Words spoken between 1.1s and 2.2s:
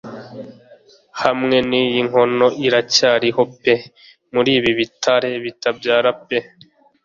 Hamwe n'iyi